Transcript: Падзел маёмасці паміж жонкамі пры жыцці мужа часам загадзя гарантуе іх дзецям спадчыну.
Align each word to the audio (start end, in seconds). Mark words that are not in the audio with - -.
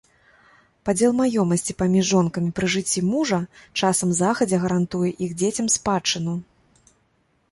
Падзел 0.87 1.11
маёмасці 1.17 1.73
паміж 1.81 2.05
жонкамі 2.13 2.49
пры 2.61 2.67
жыцці 2.77 3.03
мужа 3.11 3.39
часам 3.79 4.15
загадзя 4.21 4.61
гарантуе 4.63 5.09
іх 5.27 5.35
дзецям 5.43 5.67
спадчыну. 5.75 6.33